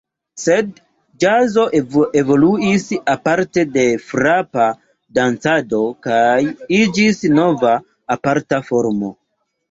Sed 0.41 0.69
ĵazo 1.23 1.63
evoluis 2.21 2.85
aparte 3.15 3.65
de 3.75 3.83
frapa 4.05 4.65
dancado 5.17 5.81
kaj 6.07 6.39
iĝis 6.79 7.19
nova 7.41 7.75
aparta 8.17 8.61
formo. 8.71 9.11